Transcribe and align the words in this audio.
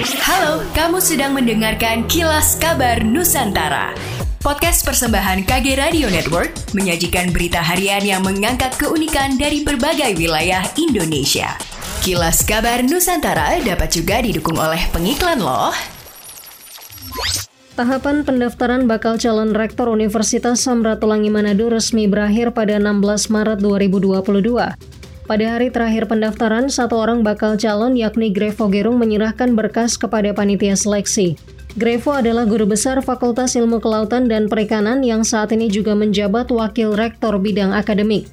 Halo, 0.00 0.64
kamu 0.72 0.96
sedang 0.96 1.36
mendengarkan 1.36 2.08
Kilas 2.08 2.56
Kabar 2.56 3.04
Nusantara. 3.04 3.92
Podcast 4.40 4.80
persembahan 4.80 5.44
KG 5.44 5.76
Radio 5.76 6.08
Network 6.08 6.56
menyajikan 6.72 7.28
berita 7.36 7.60
harian 7.60 8.00
yang 8.00 8.24
mengangkat 8.24 8.72
keunikan 8.80 9.36
dari 9.36 9.60
berbagai 9.60 10.16
wilayah 10.16 10.64
Indonesia. 10.80 11.52
Kilas 12.00 12.40
Kabar 12.48 12.80
Nusantara 12.80 13.60
dapat 13.60 13.92
juga 13.92 14.24
didukung 14.24 14.56
oleh 14.56 14.80
pengiklan 14.88 15.36
loh. 15.36 15.76
Tahapan 17.76 18.24
pendaftaran 18.24 18.88
bakal 18.88 19.20
calon 19.20 19.52
rektor 19.52 19.92
Universitas 19.92 20.64
Samratulangi 20.64 21.28
Manado 21.28 21.68
resmi 21.68 22.08
berakhir 22.08 22.56
pada 22.56 22.80
16 22.80 23.28
Maret 23.28 23.60
2022. 23.60 24.99
Pada 25.30 25.46
hari 25.46 25.70
terakhir 25.70 26.10
pendaftaran, 26.10 26.66
satu 26.66 26.98
orang 26.98 27.22
bakal 27.22 27.54
calon 27.54 27.94
yakni 27.94 28.34
Grevo 28.34 28.66
Gerung 28.66 28.98
menyerahkan 28.98 29.54
berkas 29.54 29.94
kepada 29.94 30.34
panitia 30.34 30.74
seleksi. 30.74 31.38
Grevo 31.78 32.18
adalah 32.18 32.50
guru 32.50 32.66
besar 32.66 32.98
Fakultas 32.98 33.54
Ilmu 33.54 33.78
Kelautan 33.78 34.26
dan 34.26 34.50
Perikanan 34.50 35.06
yang 35.06 35.22
saat 35.22 35.54
ini 35.54 35.70
juga 35.70 35.94
menjabat 35.94 36.50
wakil 36.50 36.98
rektor 36.98 37.38
bidang 37.38 37.70
akademik. 37.70 38.26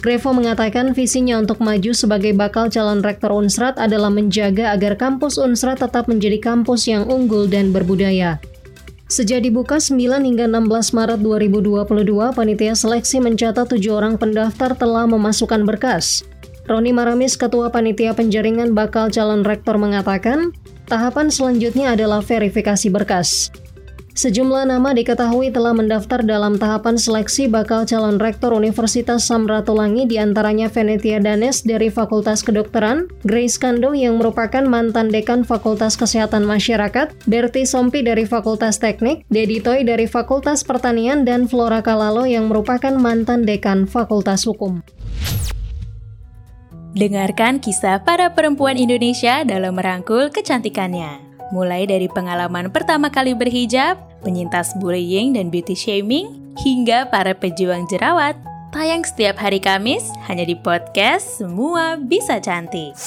Grevo 0.00 0.32
mengatakan 0.32 0.96
visinya 0.96 1.36
untuk 1.36 1.60
maju 1.60 1.92
sebagai 1.92 2.32
bakal 2.32 2.72
calon 2.72 3.04
rektor 3.04 3.28
Unsrat 3.28 3.76
adalah 3.76 4.08
menjaga 4.08 4.72
agar 4.72 4.96
kampus 4.96 5.36
Unsrat 5.36 5.84
tetap 5.84 6.08
menjadi 6.08 6.40
kampus 6.40 6.88
yang 6.88 7.04
unggul 7.12 7.44
dan 7.44 7.76
berbudaya. 7.76 8.40
Sejak 9.08 9.44
dibuka 9.44 9.76
9 9.76 10.00
hingga 10.24 10.48
16 10.48 10.96
Maret 10.96 11.20
2022, 11.20 12.32
panitia 12.32 12.72
seleksi 12.72 13.20
mencatat 13.20 13.68
tujuh 13.68 13.92
orang 13.92 14.16
pendaftar 14.16 14.72
telah 14.72 15.04
memasukkan 15.04 15.68
berkas. 15.68 16.24
Roni 16.68 16.92
Maramis, 16.92 17.40
Ketua 17.40 17.72
Panitia 17.72 18.12
Penjaringan 18.12 18.76
Bakal 18.76 19.08
Calon 19.08 19.40
Rektor 19.40 19.80
mengatakan, 19.80 20.52
tahapan 20.84 21.32
selanjutnya 21.32 21.96
adalah 21.96 22.20
verifikasi 22.20 22.92
berkas. 22.92 23.48
Sejumlah 24.18 24.66
nama 24.66 24.92
diketahui 24.92 25.54
telah 25.54 25.70
mendaftar 25.70 26.26
dalam 26.26 26.58
tahapan 26.58 26.98
seleksi 26.98 27.46
bakal 27.46 27.86
calon 27.86 28.18
rektor 28.18 28.50
Universitas 28.50 29.30
Samratulangi 29.30 30.10
di 30.10 30.18
antaranya 30.18 30.66
Venetia 30.66 31.22
Danes 31.22 31.62
dari 31.62 31.86
Fakultas 31.86 32.42
Kedokteran, 32.42 33.06
Grace 33.22 33.62
Kando 33.62 33.94
yang 33.94 34.18
merupakan 34.18 34.66
mantan 34.66 35.14
dekan 35.14 35.46
Fakultas 35.46 35.94
Kesehatan 35.94 36.42
Masyarakat, 36.50 37.14
Berti 37.30 37.62
Sompi 37.62 38.02
dari 38.02 38.26
Fakultas 38.26 38.82
Teknik, 38.82 39.22
Dedi 39.30 39.62
Toy 39.62 39.86
dari 39.86 40.10
Fakultas 40.10 40.66
Pertanian, 40.66 41.22
dan 41.22 41.46
Flora 41.46 41.78
Kalalo 41.78 42.26
yang 42.26 42.50
merupakan 42.50 42.98
mantan 42.98 43.46
dekan 43.46 43.86
Fakultas 43.86 44.42
Hukum. 44.50 44.82
Dengarkan 46.98 47.62
kisah 47.62 48.02
para 48.02 48.34
perempuan 48.34 48.74
Indonesia 48.74 49.46
dalam 49.46 49.78
merangkul 49.78 50.34
kecantikannya. 50.34 51.22
Mulai 51.54 51.86
dari 51.86 52.10
pengalaman 52.10 52.74
pertama 52.74 53.06
kali 53.06 53.38
berhijab, 53.38 53.94
penyintas 54.26 54.74
bullying 54.82 55.30
dan 55.30 55.46
beauty 55.46 55.78
shaming, 55.78 56.42
hingga 56.58 57.06
para 57.06 57.38
pejuang 57.38 57.86
jerawat. 57.86 58.34
Tayang 58.74 59.06
setiap 59.06 59.38
hari 59.38 59.62
Kamis 59.62 60.10
hanya 60.26 60.42
di 60.42 60.58
podcast 60.58 61.38
Semua 61.38 61.94
Bisa 62.02 62.42
Cantik. 62.42 62.98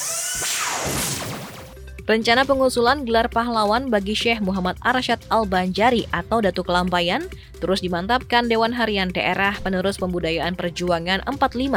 Rencana 2.02 2.42
pengusulan 2.42 3.06
gelar 3.06 3.30
pahlawan 3.30 3.86
bagi 3.86 4.18
Syekh 4.18 4.42
Muhammad 4.42 4.74
Arsyad 4.82 5.22
Al-Banjari 5.30 6.10
atau 6.10 6.42
Datuk 6.42 6.66
Kelampayan 6.66 7.30
terus 7.62 7.78
dimantapkan 7.78 8.50
Dewan 8.50 8.74
Harian 8.74 9.14
Daerah 9.14 9.54
Penerus 9.62 10.02
Pembudayaan 10.02 10.58
Perjuangan 10.58 11.22
45 11.22 11.70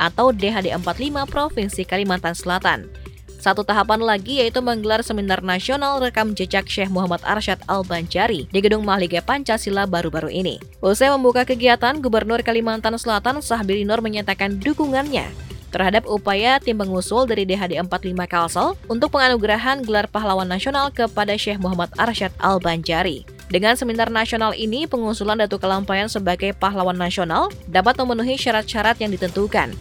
atau 0.00 0.32
DHD 0.32 0.72
45 0.72 1.28
Provinsi 1.28 1.84
Kalimantan 1.84 2.32
Selatan. 2.32 2.88
Satu 3.36 3.68
tahapan 3.68 4.00
lagi 4.00 4.40
yaitu 4.40 4.64
menggelar 4.64 5.04
seminar 5.04 5.44
nasional 5.44 6.00
rekam 6.00 6.32
jejak 6.32 6.64
Syekh 6.72 6.88
Muhammad 6.88 7.20
Arsyad 7.20 7.60
Al-Banjari 7.68 8.48
di 8.48 8.58
Gedung 8.64 8.80
Mahligai 8.80 9.20
Pancasila 9.20 9.84
baru-baru 9.84 10.32
ini. 10.32 10.56
Usai 10.80 11.12
membuka 11.12 11.44
kegiatan, 11.44 12.00
Gubernur 12.00 12.40
Kalimantan 12.40 12.96
Selatan 12.96 13.44
Sahbiri 13.44 13.84
Nur 13.84 14.00
menyatakan 14.00 14.56
dukungannya 14.56 15.46
terhadap 15.76 16.08
upaya 16.08 16.56
tim 16.56 16.80
pengusul 16.80 17.28
dari 17.28 17.44
DHD 17.44 17.76
45 17.76 18.16
Kalsel 18.24 18.72
untuk 18.88 19.12
penganugerahan 19.12 19.84
gelar 19.84 20.08
pahlawan 20.08 20.48
nasional 20.48 20.88
kepada 20.88 21.36
Syekh 21.36 21.60
Muhammad 21.60 21.92
Arsyad 22.00 22.32
Al-Banjari. 22.40 23.28
Dengan 23.52 23.76
seminar 23.76 24.08
nasional 24.08 24.56
ini, 24.56 24.88
pengusulan 24.88 25.36
Datu 25.36 25.60
Kelampayan 25.60 26.08
sebagai 26.08 26.56
pahlawan 26.56 26.96
nasional 26.96 27.52
dapat 27.68 28.00
memenuhi 28.00 28.40
syarat-syarat 28.40 28.96
yang 29.04 29.12
ditentukan. 29.12 29.76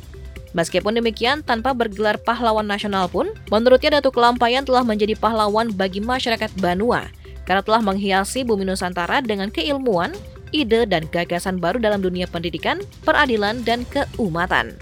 Meskipun 0.52 1.00
demikian, 1.00 1.42
tanpa 1.42 1.72
bergelar 1.72 2.20
pahlawan 2.20 2.68
nasional 2.68 3.08
pun, 3.08 3.32
menurutnya 3.48 3.98
Datu 3.98 4.12
Kelampayan 4.12 4.68
telah 4.68 4.84
menjadi 4.84 5.16
pahlawan 5.16 5.72
bagi 5.72 6.04
masyarakat 6.04 6.52
Banua 6.60 7.08
karena 7.48 7.62
telah 7.64 7.80
menghiasi 7.80 8.44
bumi 8.44 8.68
Nusantara 8.68 9.24
dengan 9.24 9.48
keilmuan, 9.48 10.12
ide, 10.52 10.84
dan 10.90 11.08
gagasan 11.08 11.62
baru 11.62 11.78
dalam 11.80 12.02
dunia 12.04 12.26
pendidikan, 12.28 12.82
peradilan, 13.06 13.62
dan 13.64 13.86
keumatan. 13.88 14.76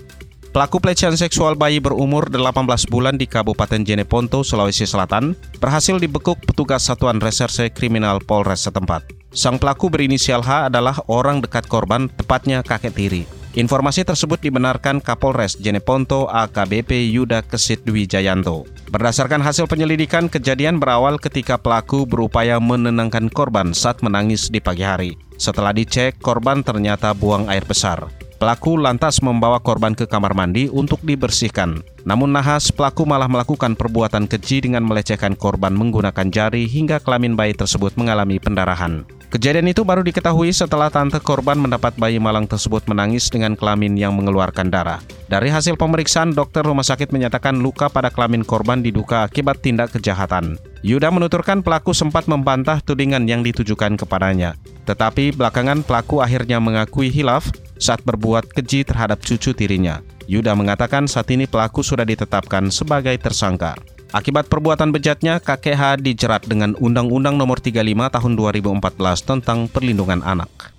Pelaku 0.54 0.78
pelecehan 0.78 1.18
seksual 1.18 1.58
bayi 1.58 1.82
berumur 1.82 2.30
18 2.30 2.86
bulan 2.86 3.18
di 3.18 3.26
Kabupaten 3.26 3.82
Jeneponto, 3.82 4.46
Sulawesi 4.46 4.86
Selatan, 4.86 5.34
berhasil 5.58 5.98
dibekuk 5.98 6.46
petugas 6.46 6.86
Satuan 6.86 7.18
Reserse 7.18 7.74
Kriminal 7.74 8.22
Polres 8.22 8.70
setempat. 8.70 9.02
Sang 9.34 9.58
pelaku 9.58 9.90
berinisial 9.90 10.46
H 10.46 10.70
adalah 10.70 11.02
orang 11.10 11.42
dekat 11.42 11.66
korban, 11.66 12.06
tepatnya 12.06 12.62
kakek 12.62 12.94
tiri. 12.94 13.26
Informasi 13.58 14.06
tersebut 14.06 14.46
dibenarkan 14.46 15.02
Kapolres 15.02 15.58
Jeneponto 15.58 16.30
AKBP 16.30 17.10
Yuda 17.10 17.42
Kesit 17.42 17.82
Dwi 17.82 18.06
Jayanto. 18.06 18.70
Berdasarkan 18.94 19.42
hasil 19.42 19.66
penyelidikan, 19.66 20.30
kejadian 20.30 20.78
berawal 20.78 21.18
ketika 21.18 21.58
pelaku 21.58 22.06
berupaya 22.06 22.62
menenangkan 22.62 23.26
korban 23.34 23.74
saat 23.74 24.06
menangis 24.06 24.54
di 24.54 24.62
pagi 24.62 24.86
hari. 24.86 25.18
Setelah 25.42 25.74
dicek, 25.74 26.22
korban 26.22 26.62
ternyata 26.62 27.10
buang 27.18 27.50
air 27.50 27.66
besar. 27.66 28.06
Pelaku 28.44 28.76
lantas 28.76 29.24
membawa 29.24 29.56
korban 29.64 29.96
ke 29.96 30.04
kamar 30.04 30.36
mandi 30.36 30.68
untuk 30.68 31.00
dibersihkan. 31.00 31.80
Namun 32.04 32.36
nahas, 32.36 32.76
pelaku 32.76 33.08
malah 33.08 33.32
melakukan 33.32 33.72
perbuatan 33.72 34.28
keji 34.28 34.68
dengan 34.68 34.84
melecehkan 34.84 35.40
korban 35.40 35.72
menggunakan 35.72 36.28
jari 36.28 36.68
hingga 36.68 37.00
kelamin 37.00 37.40
bayi 37.40 37.56
tersebut 37.56 37.96
mengalami 37.96 38.44
pendarahan. 38.44 39.08
Kejadian 39.32 39.72
itu 39.72 39.88
baru 39.88 40.04
diketahui 40.04 40.52
setelah 40.52 40.92
tante 40.92 41.24
korban 41.24 41.56
mendapat 41.56 41.96
bayi 41.96 42.20
malang 42.20 42.44
tersebut 42.44 42.84
menangis 42.84 43.32
dengan 43.32 43.56
kelamin 43.56 43.96
yang 43.96 44.12
mengeluarkan 44.12 44.68
darah. 44.68 45.00
Dari 45.32 45.48
hasil 45.48 45.80
pemeriksaan, 45.80 46.36
dokter 46.36 46.68
rumah 46.68 46.84
sakit 46.84 47.16
menyatakan 47.16 47.64
luka 47.64 47.88
pada 47.88 48.12
kelamin 48.12 48.44
korban 48.44 48.84
diduga 48.84 49.24
akibat 49.24 49.64
tindak 49.64 49.96
kejahatan. 49.96 50.60
Yuda 50.84 51.16
menuturkan 51.16 51.64
pelaku 51.64 51.96
sempat 51.96 52.28
membantah 52.28 52.84
tudingan 52.84 53.24
yang 53.24 53.40
ditujukan 53.40 53.96
kepadanya. 53.96 54.60
Tetapi 54.84 55.32
belakangan 55.32 55.88
pelaku 55.88 56.20
akhirnya 56.20 56.60
mengakui 56.60 57.08
hilaf 57.08 57.48
saat 57.78 58.02
berbuat 58.06 58.54
keji 58.54 58.86
terhadap 58.88 59.22
cucu 59.22 59.54
tirinya. 59.54 60.02
Yuda 60.26 60.56
mengatakan 60.56 61.06
saat 61.06 61.28
ini 61.32 61.46
pelaku 61.46 61.84
sudah 61.84 62.08
ditetapkan 62.08 62.72
sebagai 62.72 63.16
tersangka. 63.20 63.76
Akibat 64.14 64.46
perbuatan 64.46 64.94
bejatnya, 64.94 65.42
kakek 65.42 65.74
H 65.74 65.84
dijerat 65.98 66.46
dengan 66.46 66.78
Undang-Undang 66.78 67.34
Nomor 67.34 67.58
35 67.58 68.14
Tahun 68.14 68.34
2014 68.38 69.26
tentang 69.26 69.66
Perlindungan 69.66 70.22
Anak. 70.22 70.70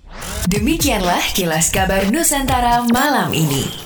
Demikianlah 0.47 1.19
kilas 1.35 1.67
kabar 1.67 2.07
Nusantara 2.07 2.87
malam 2.95 3.35
ini. 3.35 3.84